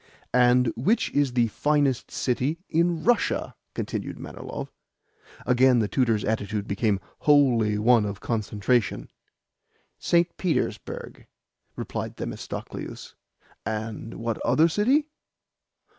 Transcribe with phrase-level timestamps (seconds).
[0.33, 4.71] "And which is the finest city in Russia?" continued Manilov.
[5.45, 9.11] Again the tutor's attitude became wholly one of concentration.
[9.99, 10.35] "St.
[10.37, 11.27] Petersburg,"
[11.75, 13.13] replied Themistocleus.
[13.63, 15.05] "And what other city?"